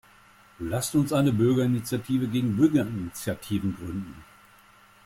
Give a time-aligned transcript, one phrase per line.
[0.57, 4.25] Lasst uns eine Bürgerinitiative gegen Bürgerinitiativen gründen!